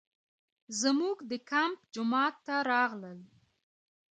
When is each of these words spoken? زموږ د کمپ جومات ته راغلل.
زموږ 0.81 1.17
د 1.29 1.31
کمپ 1.49 1.79
جومات 1.93 2.35
ته 2.45 2.55
راغلل. 2.71 3.19